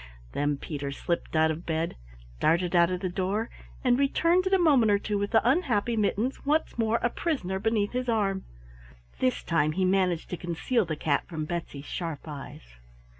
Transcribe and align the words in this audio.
Then 0.31 0.57
Peter 0.57 0.91
slipped 0.91 1.35
out 1.35 1.51
of 1.51 1.63
bed, 1.67 1.95
darted 2.39 2.75
out 2.75 2.89
of 2.89 3.01
the 3.01 3.07
door, 3.09 3.51
and 3.83 3.99
returned 3.99 4.47
in 4.47 4.53
a 4.55 4.57
moment 4.57 4.91
or 4.91 4.97
two 4.97 5.19
with 5.19 5.29
the 5.29 5.47
unhappy 5.47 5.95
Mittens 5.95 6.43
once 6.43 6.75
more 6.75 6.97
a 7.03 7.09
prisoner 7.11 7.59
beneath 7.59 7.91
his 7.91 8.09
arm. 8.09 8.43
This 9.19 9.43
time 9.43 9.73
he 9.73 9.85
managed 9.85 10.31
to 10.31 10.37
conceal 10.37 10.85
the 10.85 10.95
cat 10.95 11.27
from 11.27 11.45
Betsy's 11.45 11.85
sharp 11.85 12.21
eyes. 12.27 12.63